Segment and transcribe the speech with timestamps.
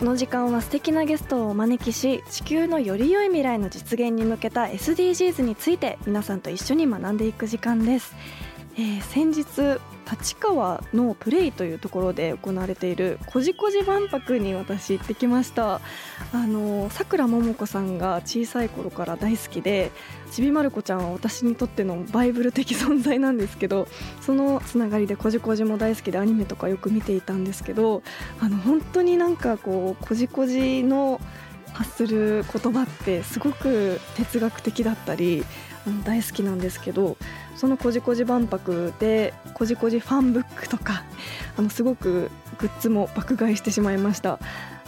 [0.00, 8.16] この時間は素敵なゲストをお招きし地球のより良い未来の実現に向けた SDGs について皆さんと一緒に学んでいく時間です、
[8.76, 15.80] えー先日立川のプレイというところで行われているこじこじ万博に私行ってきました。
[16.32, 19.92] あのさくらももこさんが小さい頃から大好きで
[20.30, 23.88] ちびまる子ちゃんは私にとってのバイブル的存在なんですけど
[24.20, 28.02] そのつながりでこじこじも大好きでアニメとかよく見ていたんですけど
[28.40, 31.20] あの本当になんかこうこじこじの
[31.72, 35.44] 発する言葉ってすごく哲学的だったり
[35.86, 37.16] あの大好きなんですけど
[37.56, 41.04] そのこじこじ万博でこじこじファンブックとか
[41.56, 44.38] あのすごくグッズも爆買いしてしまいました。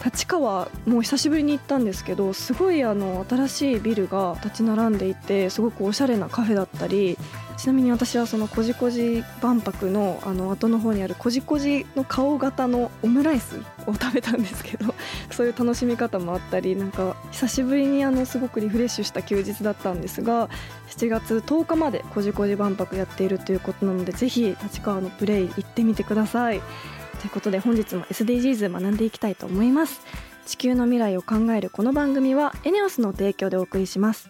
[0.03, 7.17] 立川もう久しぶりに行ったんですけどすごいあの新しいビルが立ち並んでいてすごくおしゃれなカフェだったり
[7.57, 14.93] ちなみに私はそのこじこじ万博のあの後の方にあるこじこじの顔型のオムライスを食べたんですけど
[15.31, 20.49] そういう楽しみ方もあったりなんか久しぶりにあのすごくリフレッシュした休日だったんですが
[20.89, 26.61] 7月10日までこじこじ万博やっているということなのでぜひ立川のプレイ行ってみてください。
[27.23, 30.01] ということで本日も SDGs 学んでいきたいと思います
[30.45, 34.29] 地球の未来を考えるこの番組はエネオスの提供でお送りします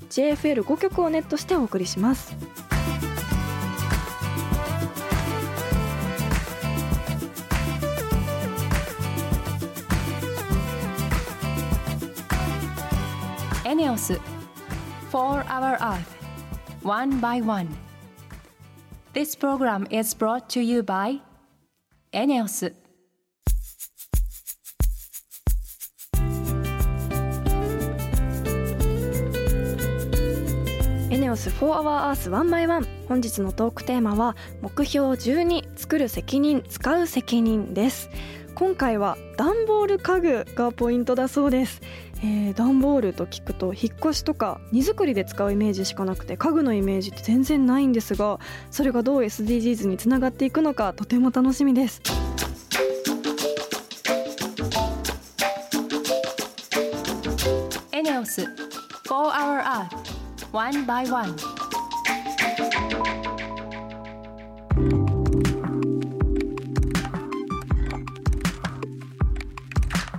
[0.11, 2.35] JFL5 曲をネットしてお送りします
[13.65, 14.19] エネオス
[15.11, 15.99] 4 Hour Earth
[16.83, 17.69] One by One
[19.13, 21.21] This program is brought to you by
[22.11, 22.80] エネオス
[31.31, 38.09] オス4 Hour Earth 1 by 1本日のトークテーマは目標12作る責任使う責任です。
[38.53, 41.81] 今回は段ボール家具がポイントだそうです。
[42.17, 48.39] えー、段ボールと聞くと引っ越しとか荷造りで使うイメージしかなくて家具のイメージって全然ないんですが
[48.69, 52.01] それがどう SDGs につながっていくのかとても楽しみです。
[57.93, 58.47] エネオス4
[59.07, 60.20] Hour Earth
[60.53, 61.33] One by One.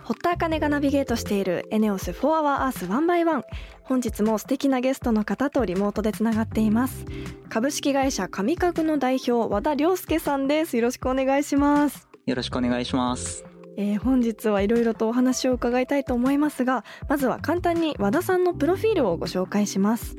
[0.04, 3.42] 堀田茜がナビゲートしているエネオス4 Hour Earth 1 by 1
[3.82, 7.04] 本日も素敵なゲストの方とリモートでつながっています。
[7.50, 10.78] 株式会社上家具の代表和田亮介さんです。
[10.78, 12.08] よろしくお願いします。
[12.24, 13.51] よろしくお願いします。
[13.76, 20.16] えー本日はいろいろとお話を伺いたいと思いますがまずは簡単に和田さんのプロフィールをご紹介します。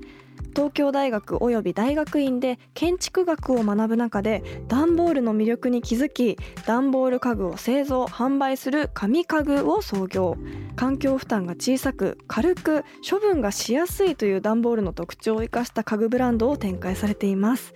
[0.56, 6.38] 東京大学および大学院で建築学を学ぶ中で段ボールの魅力に気づき
[6.68, 10.38] 段ボール家具を製造販売する紙家具を創業。
[10.76, 17.74] 環境負担が小さく軽く処分がしやすいという段ボールの特徴を生かした家具ブランドを展開されています。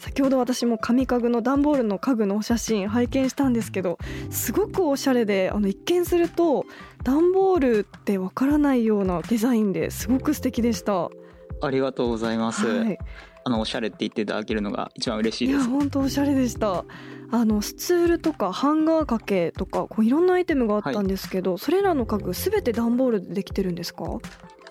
[0.00, 3.98] 先ほど私も紙家具の段ボールの家具のお写真拝見したんですけど
[4.30, 6.64] すごくおしゃれであの一見すると
[7.04, 11.10] 段ボールってわからないようなデザインですごく素敵でした。
[11.62, 12.66] ありがとうございます。
[12.66, 12.98] はい、
[13.44, 15.68] あのおしゃれって言っていただけるのが一番嬉しいいやです。
[15.68, 16.84] 本当おしゃれでした。
[17.32, 24.04] あのスツールとかハンガー掛けとかこういろんなアイテムがあったんですけど、それらの家具すべて段ボールでできてるんですか？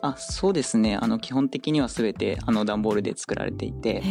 [0.01, 0.95] あ、そうですね。
[0.95, 4.03] あの基本的にはすべてあの段ボールで作られていて。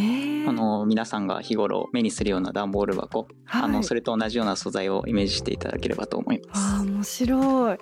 [0.48, 6.76] あの皆さんが日頃目にするような段ボール箱、はいあのそれと同じような素材をイメージしていただければと思います。
[6.80, 7.78] あー面白い。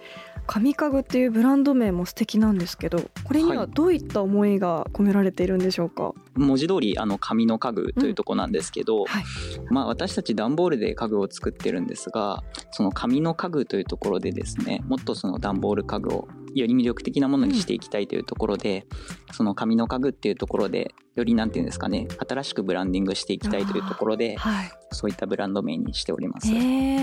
[0.49, 6.13] 紙家具っていうブランド名も素敵なんですけど、これにははいどういった思いが込められているんでしょうか？
[6.35, 9.25] 文字通りあの紙の家具というところなんですけど、はい。
[9.71, 12.43] まあ私たち段ボールで家具を作ってるんですが、
[12.73, 16.27] その紙の家具というところでですね、もっとその段ボール家具を
[16.61, 18.87] より魅力的なものにしていきたいというところで、
[19.33, 24.71] その紙の家具っていうところでよりなんていうんですかね新しくブランディングしていきたいというところではい。
[24.93, 26.49] そういったブランド名にしております。
[26.49, 26.53] え。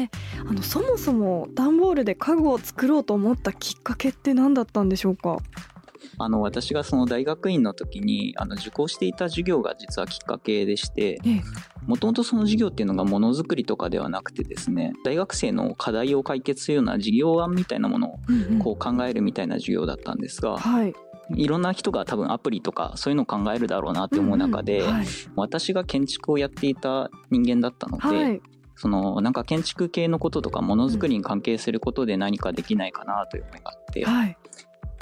[0.04, 0.10] ー、
[0.48, 5.38] あのそもそも段ボールで家具を作ろうと思ったきっかけって何だったんでしょうか？
[6.18, 11.42] あの私がその大学院の時にあの受講していた授業が実はきっかけでしてええ。
[11.86, 18.60] もともとその授業っていうのがものづくりとかではなくてですね大学生の課題を解決するような事業案みたいなものをうんうん。
[18.60, 20.94] こう考えるみたいな授業だったんですがはい。
[21.36, 24.94] いろんな人が多分アプリとかそういうのを考えるだろうなって思う中で、うんうん。
[24.94, 25.06] はい。
[25.36, 28.42] 私が建築をやっていた人間だったので、はい。
[28.76, 34.38] そのなんか建築系のこととかものづくりに関係することで何かできないかなという思いがあって、はい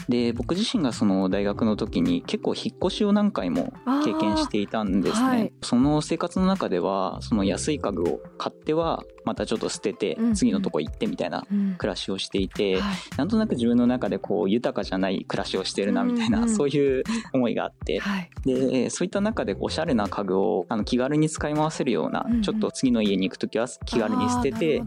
[0.09, 5.53] で僕自身がその大学の時に結構引っ越しを何回も経験していたんですね、はい。
[5.61, 11.75] その生活の中ではその安い家具を買ってはまたちょっと捨ててうん次のとこ行ってみたいなうん。
[11.77, 12.95] 暮らしをしていて、はい。
[13.17, 17.03] なんとなく自分の中でこう豊かじゃない暮らしをしてるなみたいな、うんうんそういう
[17.33, 18.29] 思いがあって、はい。
[18.45, 22.41] でそういった中でおしゃれな家具をあの気軽に使い回せるような、うんうん。
[22.41, 24.81] ちょっと次の家に行く時は気軽に捨てて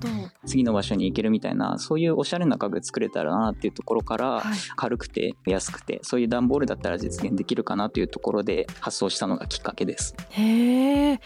[0.46, 4.42] 次の場所に行けるみたいなそういうおしゃれな家具作れたらなっていうところから、
[4.76, 10.14] 軽くて安くてそういう段ボールだったら実現できるかなというところで発想したのがきっかけです。
[10.30, 11.18] へえ引っ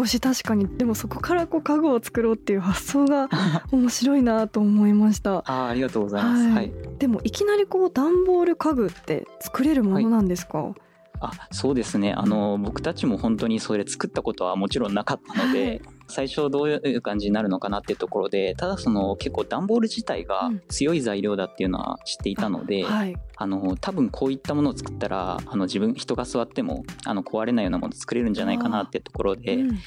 [0.00, 0.66] 越し確かに。
[0.78, 3.28] でもそこからこう家具を作ろうっていう発想が
[3.72, 5.38] 面白いなと思いました。
[5.38, 6.48] あーありがとうございます。
[6.48, 6.66] ははい。
[6.66, 10.74] い、でもいきなりこう段ボール家具って作れるものなんですか、
[11.20, 12.12] あそうですね。
[12.12, 20.62] あの僕たちも本当にそれ作ったことはもちろんなかったので、はい最初どういう感じになるのかなっていうところでただその結構段ボール自体がうん。
[20.68, 23.14] 強い材料だっていうのは知っていたので、はい。
[23.36, 29.78] あの多分こういったものを作ったらあの自分人が座ってもあの壊れないようなもの作れるんじゃないかなってところで、うん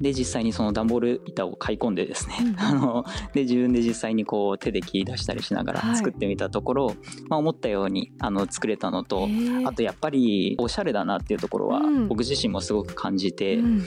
[0.00, 5.90] で実際にその段ボール板を買い込んでですね、うんあので自分で実際にこう手で切り出したりしながはい。
[5.90, 6.94] ら作ってみたところ、
[7.28, 9.28] まあ、思ったようにあの作れたのと、
[9.66, 12.08] あとやっぱりおしゃれだなっていうところはうん。
[12.08, 13.84] 僕自身もすごく感じて、うん。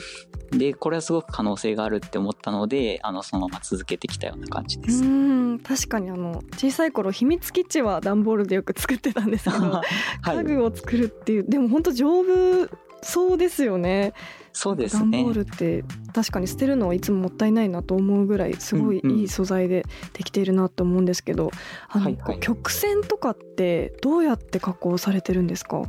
[0.50, 5.04] でこれはすごく可能性があるって思ったのであのそのまま続けてきたような感じです。
[5.04, 9.82] うん確かにあの小さい頃秘密基地は段ボールでよく作ってたんですけど、 は
[10.26, 14.12] い、家具を作るっていうでも本当丈夫そうですよね
[14.60, 15.18] そうですね。
[15.18, 19.18] 段ボールって確かに捨てるのはいつももったいないなと思うぐらいすごいうんうん。
[19.20, 19.84] いい素材で
[20.14, 21.52] できているなと思うんですけど、
[21.88, 22.24] あのはいはい。
[22.24, 25.82] こう曲線とかってどうやって加工されてるんですか？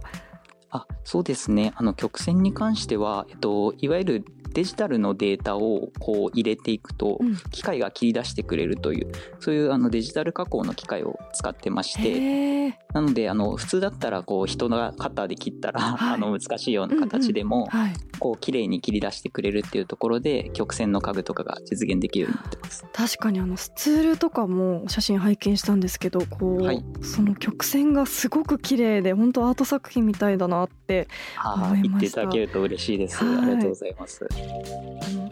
[0.69, 1.74] あそうですね。
[1.77, 7.38] あの曲線に関しては、えっと、いわゆるデジタルのデータをこう入れていくと、うん。
[7.50, 16.13] 機械が切り出してくれるというそういうあのデジタル加工の機械を使ってましてなのであの普通だったらこう人がカッターで切ったら、はい。
[16.15, 17.94] あの難しいような形でも、はい。
[18.19, 22.86] こう綺麗に切り出してくれるっていうところで曲線の家具とかが実現できるようになってます。
[22.91, 26.83] 確かにあのスツールとかも写真拝見したんですけどこう、はい。
[27.03, 31.07] その曲線がすごく綺麗で本当アート作品みたいだなって
[31.38, 31.88] あ思いました。
[31.88, 33.24] ー言っていただけると嬉しいです。
[33.24, 33.38] はい。
[33.38, 34.27] ありがとうございます。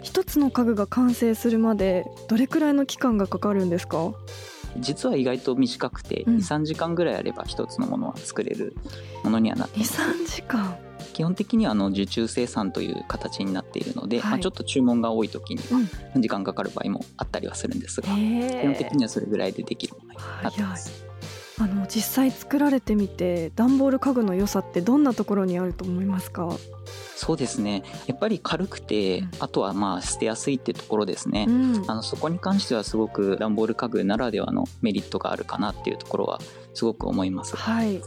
[0.04, 4.14] 一つの家具が完成するまでどれくらいの期間がかかるんですか？
[4.78, 6.36] 実は意外と短くて、うん。
[6.38, 8.76] 23時間ぐらいあれば一つのものは作れる
[9.24, 10.02] ものにはなってます。
[10.02, 10.78] 23時間。
[11.14, 14.32] 基本的にはあの受注生産という形になっているので、はい。
[14.32, 15.62] まあ、ちょっと注文が多い時に
[16.16, 16.22] うん。
[16.22, 21.07] 時間かかる場合もあったりはするんですが、基へ本的にはそれぐらいでできるものになってます。
[21.60, 26.56] あの実際作られてみて段ボール家具の良さってどんなところにあると思いますか、
[27.16, 27.84] そうですね。
[28.06, 29.30] やっぱり軽くて、うん。
[29.40, 31.84] あとはまあ捨てやすいってところですね、うん。
[31.88, 36.40] あのそこに関してはすごく段ボール家具ならではのメリットがあるかなっていうところは
[36.76, 37.56] すごく思います。
[37.56, 38.02] はい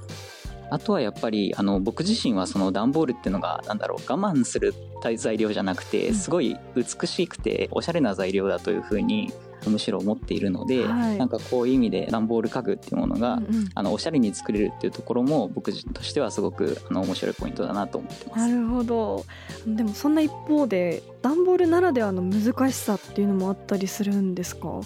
[0.71, 4.75] あとはやっぱりあの僕自身はその段ボールっていうのがなんだろう我慢する
[5.17, 5.89] 材料じゃなくうん。
[5.89, 9.33] てすごい美しくておしゃれな材料だというふうに
[9.67, 11.19] むしろ思っているので、はい。
[11.19, 13.69] なんかこういう意味で段ボール家具っていうものが、うんうん。
[13.75, 18.39] あのおしゃれに作れるっていうところも僕としてはすごくあの面白いポイントだなと思ってます。
[18.39, 19.25] なるほど。
[19.67, 24.81] でもそんな一方で段ボールならではの難しさっていうのもあったりするんですか？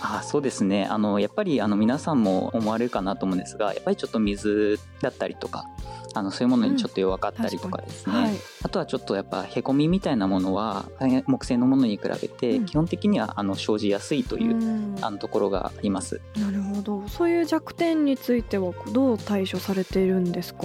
[0.00, 0.86] あそうですね。
[0.86, 5.66] あのやっぱりあの皆さんも思われるかなと思うんですがやっぱりちょっと水だったりとか
[6.14, 8.34] あのそういうものにちょっと弱かったりとかですね、はい。
[8.62, 12.66] あとはちょっとやっぱへこみみたいなものはえ木製のものに比べてうん。
[12.66, 14.96] 基本的にはあの生じやすいという、うん。
[15.00, 16.20] あのところがあります。
[16.36, 17.06] なるほど。
[17.08, 20.62] そういう弱点についてはどう対処されているんですか？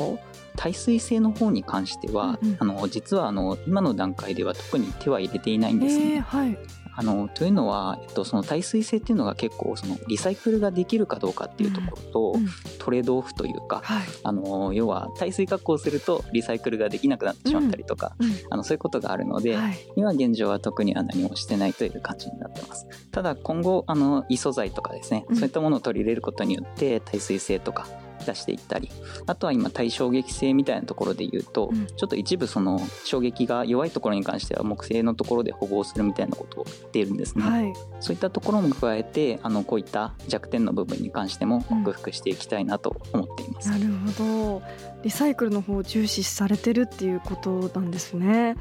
[0.56, 2.58] 耐水性の方に関しては、うんうん。
[2.60, 6.16] あの実はあの今の段階では特に手は入れていないんですね。
[6.16, 6.58] えーはい
[6.96, 12.48] あのというのは、えっと、その耐水性っていうのが結構そのリサイクルができるかどうかっていうところと、うん。
[12.80, 14.04] トレードオフというか、はい。
[14.24, 18.16] あの要は耐水加工するとリサイクルができなくなってしまったりとか、
[18.50, 19.78] あのそういうことがあるので、はい。
[19.96, 22.88] 今現状は特には何もしてないという感じになってます。
[23.12, 25.36] ただ今後あの異素材とかですね、うん。
[25.36, 27.88] そういったものを取り入れることによって耐水性とか
[28.24, 28.90] 出していったり
[29.26, 31.88] あとは今耐衝撃性みたいなところで言うと、うん。
[31.88, 37.74] ちょっと一部その衝撃が弱いところに関しては木製のところで保護をするみたいなことを言っているんですね、はい。
[38.00, 43.86] そういったところも加えてあのこういった弱点の部分に関してもうん克服していきたいなと思っています、なる
[44.18, 44.62] ほど。
[45.04, 48.56] リサイクルの方を重視されてるっていうことなんですね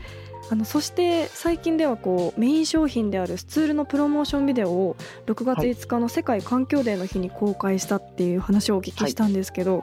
[0.50, 4.96] あのそして最近ではこうメイン商品であるスツールのプロモーションビデオを
[5.26, 9.82] 6月5日の世界環境デーの日に公開したっていう話をお聞きしたんですけど、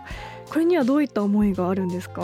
[0.49, 2.23] これにはどういった思いがあるんですか？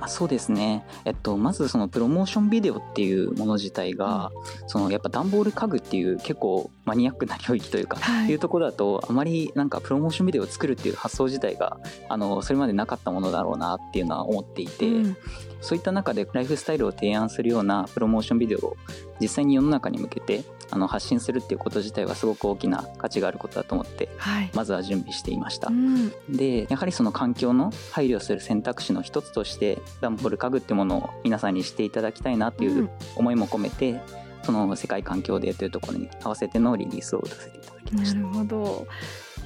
[0.00, 4.30] あそうですね、えっと、まずそのプロモーションビデオっていうもの自体が、
[4.66, 8.30] そのやっぱ段ボール家具っていう結構マニアックな領域というか、はい。
[8.30, 11.78] いうところだとあまりなんかプロモーションビデオを作るっていう発想自体が
[12.08, 15.16] あのそれまでなかったものだろうなっていうのは思っていて、うん。
[15.60, 18.76] そういった中でライフスタイルを提案するようなプロモーションビデオを
[19.20, 25.68] 実際に世の中に向けてあの発信するっていうこと自体はすごく大きな価値があることだと思ってはい、まずは準備していました。
[25.68, 25.72] う。
[25.72, 26.12] ん。
[26.28, 34.00] でやはりその環境の配慮する選択肢の一つとして段ボール家具ってものを皆さんにしていただきたいなっていう思いも込めて、
[34.42, 38.20] その世界環境デーというところに合わせてのリリースを出させていただきました。
[38.20, 38.86] なるほど。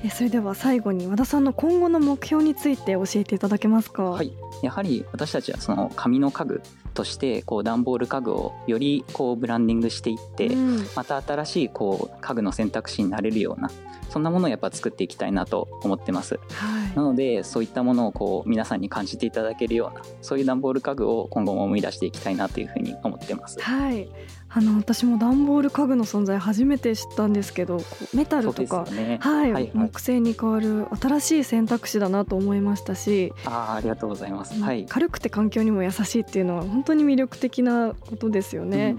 [0.04, 4.02] えそれでは最後に和田さんの今後の目標について教えていただけますか？
[4.04, 4.32] はい、
[4.62, 10.86] やはり私たちはその紙の家具としてこう段ボール家具をよりこうブランディングしていって、うん。
[10.94, 13.70] また新しいこう家具の選択肢になれるような
[14.14, 16.38] そんなものをやっぱ作っていきたいなと思ってます。
[16.52, 23.60] はいなのでそういったものをこう皆さんに感じていただけるようなそういう段ボール家具を今後も生み出していきたいなというふうに思ってます。
[23.60, 24.08] はい、
[24.48, 27.80] あの私も段ボール家具の存在初めて知ったんですけど
[28.14, 29.18] メタルとか、ね。
[29.20, 34.54] はいはいはい木製に変わる新しい選択肢だなと思いましたし、あーありがとうございます。
[34.60, 34.86] はい。
[34.86, 38.96] 軽くて環境にも優しいっていうのは本当に魅力的なことですよね、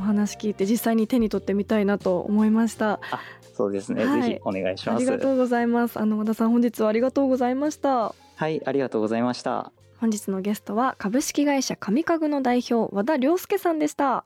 [0.00, 4.06] お話聞いて実際に手に取ってみたいなと思いましたうんそうですね。
[4.06, 5.18] はいぜひお願いしますありが。
[5.18, 9.70] とうございますあの和田さん本日はありがとうございましたはい、ありがとうございました。
[9.98, 14.24] 本日のゲストは株式会社上家具の代表和田良介さんでした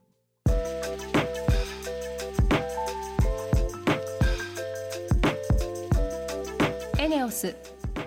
[6.96, 7.56] エネオス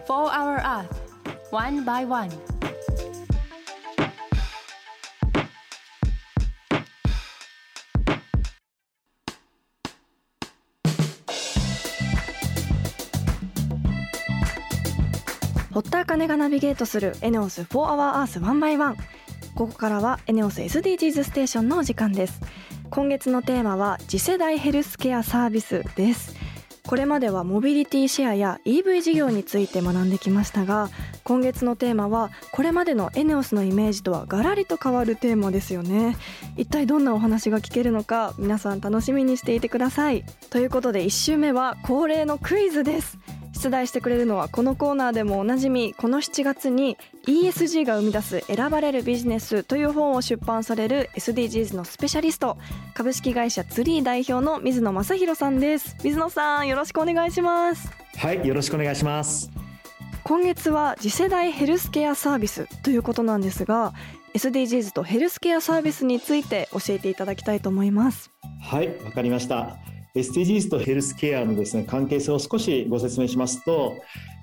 [0.08, 0.86] 4 Hour Earth
[1.52, 2.30] One by One
[15.78, 18.96] 堀田茜がナビゲートするエネオス4 Hour Earth One by One
[19.54, 22.42] ここからはエネオス SDGs ステーションのお時間です。
[22.90, 26.36] 今月のテーマは次世代ヘルスケアサービスです。
[26.88, 30.90] これまではモビリティシェアや EV 事業について学んできましたが
[31.24, 36.18] 今月のテーマはこれまでのエネオスのイメージとはガラリと変わるテーマですよね。
[36.56, 40.26] 一体どんなお話が聞けるのか皆さん楽しみにしていてください。
[40.50, 43.20] ということで1週目は恒例のクイズです。
[43.58, 46.98] 出題してくれるのはこのコーナーでもおなじみこの7月に
[47.28, 52.58] ESG が生み出す選ばれるビジネスという本を出版される SDGs のスペシャリスト
[52.94, 59.52] 株式会社ツリー代表の水野正弘さんです水野さんよろしくお願いしますはい、よろしくお願いします。
[60.28, 63.94] 今月は次世代ヘルスケアサービスということなんですが
[64.34, 68.30] SDGs とヘルスケアサービスについて教えていただきたいと思います
[68.62, 69.78] はい、わかりました。
[70.16, 73.96] SDGs とヘルスケアのですね関係性を少しご説明しますと、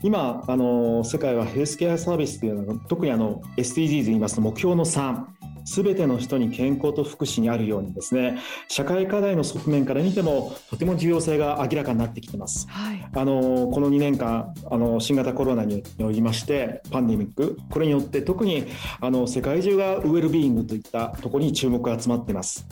[0.02, 5.25] 今あの世界はヘルスケアサービスというのが特にあの SDGs で言いますと目標の3。
[5.64, 12.66] すべての人に健康と福祉にあるようにですね社会課題の側面から見てもとても重要性が明らかになってきてます。
[12.68, 18.66] はいあのこの2年間あの新型コロナによりましてパンデミックこれによって特に
[19.00, 22.66] あの世界中がウェルビーイングといったところに注目が集まっています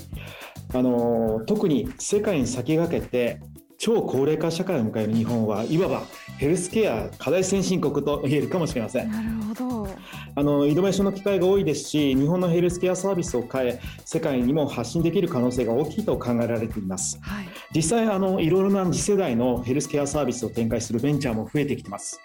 [0.75, 3.41] あの特に世界に先駆けて
[3.79, 6.05] 超高齢化社会を迎える日本はいわば
[6.39, 9.11] ヘルスケア課題先進国と言えるかもしれません。
[9.11, 9.89] なるほど。
[10.35, 17.19] あのイノベーションの機会が多いですし日本のヘルスケアサービスを変え世界にも発信できる可能性が大きいと考えられています。
[17.23, 17.49] はい。
[17.75, 22.21] 実際あのいろいろな次世代のヘルスケアサービスを展開するベンチャーも増えてきてます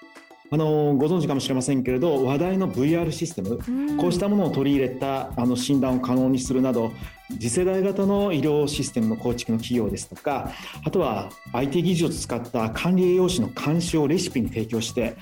[0.50, 6.92] あのご存知かもしれませんけれど話題の VR システムうんこうしたものを取り入れたあの診断を可能にするなど
[7.32, 10.52] 次世代型の医療システムの構築の企業ですとか
[10.86, 15.18] あとは IT 技術を使った管理栄養士の監視をレシピに提供して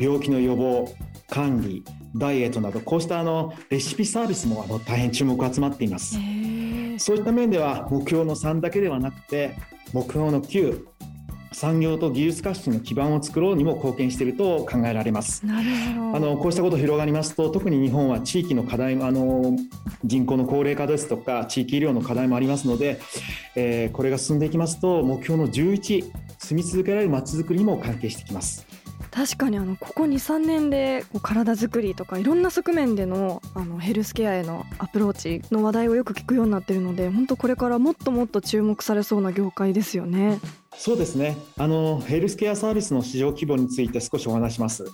[0.00, 0.92] 病気の予防
[1.28, 1.84] 管理
[2.16, 6.18] ダイエットなどこうしたあのレシピサービスもあの大変注目が集まっています。
[6.98, 9.56] そういった面では目標の3だけではなくて
[9.92, 10.84] 目標の9
[11.54, 15.46] 産業と技術革新の基盤を作ろうにも貢献していると考えられます。
[15.46, 19.56] なるほどあのこうしたこと広がりますと特に日本は地域の課題あの
[20.04, 23.00] 人口の高齢化ですとか地域医療の課題もありますので、
[23.54, 28.66] えー、これが進んでいきますと目標の11住み続けられるまちづくりにも関係してきます。
[29.14, 40.40] 確かにあのここ23年でこう体づくりとかいろんな側面でのあのヘルスケアへのアプローチの話題をよく聞くようになってるので本当これからもっともっと注目されそうな業界ですよね。
[40.76, 44.84] そうですねあのヘルスケアサービスの市場規模について少しお話します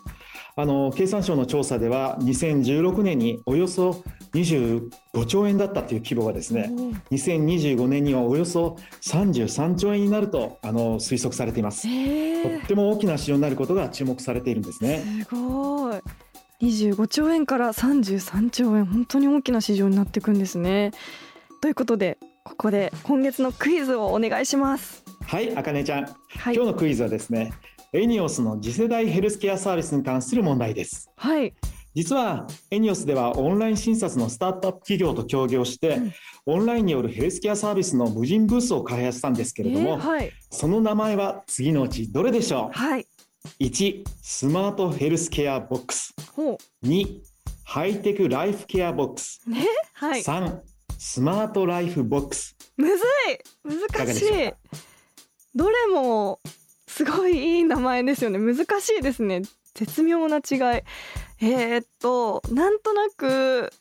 [0.57, 4.02] あの経産省の調査では2016年におよそ
[4.35, 6.71] 25兆円だったという規模がですね
[7.11, 11.83] 2025年にはおよそ33兆円になるとあの推測されています。
[11.83, 15.02] とっても大きな市場になることが注目されているんですね。
[15.28, 16.00] すごい。
[16.62, 20.92] 25兆円から33兆円本当に大きな市場になっていくんですね。
[21.62, 25.04] ということでここで今月のクイズをお願いします。
[25.26, 27.52] はいあかねちゃん、はい、今日のクイズはですね
[27.92, 31.11] エネオスの次世代ヘルスケアサービスに関する問題です。
[31.16, 31.52] はい。
[31.92, 36.12] 実はエネオスではオンライン診察のスタートアップ企業と協業して、うん、
[36.47, 43.06] オンラインによるヘルスケアサービスの無人ブースを開発したんですけれども、えーはい、その名前は次のうちどれでしょう、はい、
[43.59, 46.14] 1スマートヘルスケアボックス。
[46.85, 47.20] 2
[47.64, 49.66] ハイテクライフケアボックス、ね？
[49.94, 50.61] はい、3
[50.97, 52.56] スマートライフボックス。
[52.76, 53.99] むずい。
[53.99, 54.52] 難しい。
[55.56, 56.38] どれも
[56.90, 58.38] すごいいい名前ですよね。
[58.38, 59.42] 難しいですね。
[59.75, 60.82] 絶妙な違い。
[61.40, 63.73] えー、っとなんとなく、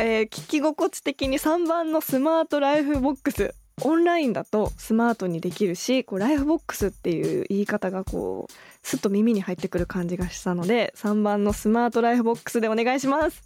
[0.00, 3.54] えー、聞き心地的に3番のスマートライフボックス。
[3.82, 8.52] オンラインだとスマートにできるしこうライフボックスっていう言い方がこう
[8.86, 13.42] すっと耳に入ってくる感じがしたので3番のスマートライフボックスでお願いします。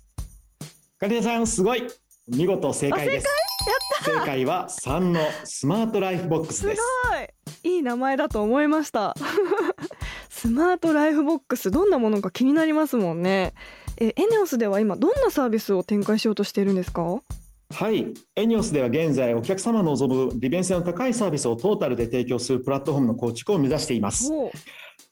[1.00, 1.82] カリさんすごい。
[2.28, 3.26] 見事正解です。
[4.04, 4.44] 正解？
[4.44, 6.80] は3のスマートライフボックスです。
[6.80, 7.28] すごい
[7.62, 9.14] いい名前だと思いました。
[10.30, 13.52] スマートライフボックスどんなものか気になりますもんね。
[13.98, 17.02] えエネオスでは今どんなサービスを展開しようとしているんですか？
[17.72, 18.06] はい。
[18.36, 24.32] エネオスでは現在お客様の望む利便性の高いサービスをトータルで提供するプラットフォームの構築を目指しています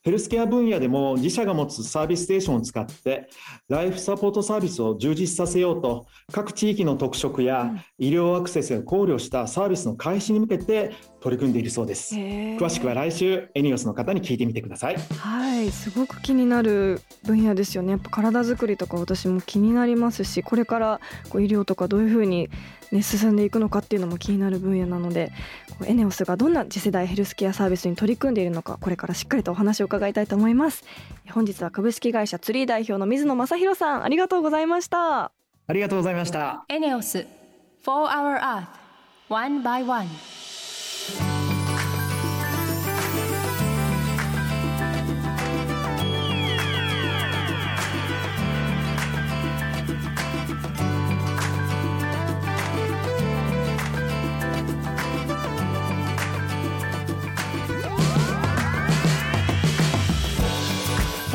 [0.01, 3.29] ヘルスケア分野でも自社が持つサービスステーションを使って
[3.67, 12.15] ライフサポートサービスを充実させようと各地域の特色や医療アクセスを考慮したサービスの開始に向けて取り組んでいるそうです。
[12.15, 14.95] 詳しくは来週エニオスの方に聞いてみてください。
[14.95, 17.91] はいすごく気になる分野ですよね。
[17.91, 22.49] やっぱ体づくりとか私も気になりますしこれからこう医療とかどういうふうに
[22.91, 25.31] ね、進んでいくのかっていうのも気になる分野なので
[25.85, 30.83] エネオスがどんな次世代ヘルスケアサービスに取り組んでいるのかこれからしっかりとお話を伺いたいと思います。
[31.31, 35.25] 本日は株式会社ツリー代表の水野正弘さんありがとうございました。
[35.25, 36.65] ありがとうございました。
[36.67, 37.27] エネオス
[37.85, 38.67] 4 Hour Earth
[39.29, 40.07] One by One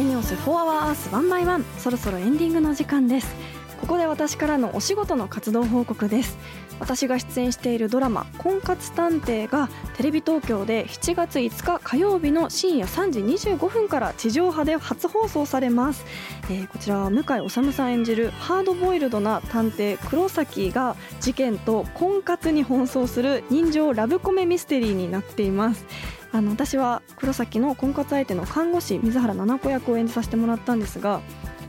[0.05, 3.35] ス4 Hour Earth 1 by 1そろそろエンディングの時間です。
[3.81, 6.37] ここで私からのお仕事の活動報告です。
[6.79, 16.05] 私が出演しているドラマ「婚活探偵」がテレビ東京で7月5日火曜日の深夜3時25分から地上波で初放送されます、
[16.51, 25.87] えー、こちらは向井理さん演じるハードボイルドな探偵黒崎が事件と婚活に奔走する人情ラブコメミステリーになっています。
[26.35, 31.21] あの私は黒崎の婚活相手の看護師水原七子役を演じさせてもらったんですが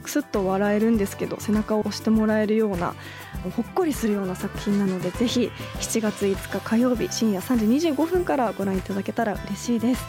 [0.01, 2.95] くすっと笑えるんですけど背中を押してもらえるような
[3.55, 10.03] ほっこりするような作品なのでぜひ7月5日火曜日深夜3時25分からご覧いただけたら嬉しいです。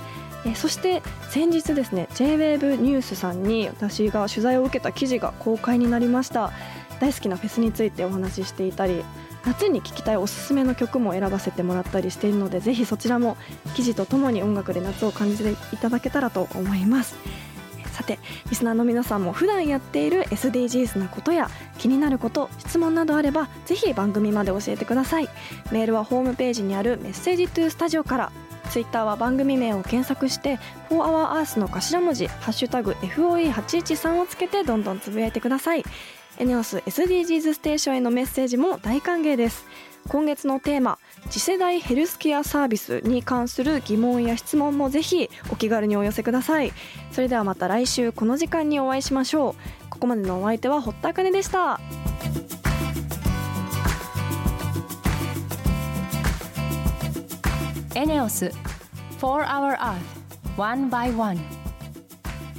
[0.46, 6.50] えそして先日ですね JWAVE ニュースさんに私が取材を受けた記事が公開になりました。
[6.98, 9.04] 大好きなフェスについてお話ししていたり
[9.46, 13.36] 夏に聴きたいおすすめの曲も選ばせてもらったりしているのでぜひそちらも
[13.74, 17.16] 記事とともに音楽で夏を感じていただけたらと思います。
[17.92, 18.18] さて
[18.50, 25.30] リスナーの皆さんも普段やっている SDGs なことや気になること質問などあればぜひ番組まで教えてください。
[25.72, 28.32] メールはホームページにあるメッセージトゥースタジオから
[28.70, 30.58] ツイッターは番組名を検索して
[30.90, 35.84] 「4HourEarth」の頭文字「ハッシュタグ #FOE813」をつけてどんどんつぶやいてください。
[36.38, 39.64] エネオス SDGs ステーションへのメッセージも大歓迎です。
[40.08, 40.98] 今月のテーマ
[41.30, 46.72] 次世代ヘルスケアサービスに関する疑問や質問もぜひお気軽にお寄せください。
[47.10, 49.54] それではまた来週この時間にお会いしましょう。
[49.88, 51.80] ここまでのお相手は堀田茜でした。
[57.94, 58.52] ENEOS
[59.18, 59.96] For Our Earth
[60.58, 61.40] One by One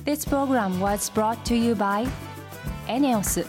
[0.03, 2.07] This program was brought to you by
[2.87, 3.45] ENEOS